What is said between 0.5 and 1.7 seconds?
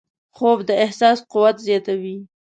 د احساس قوت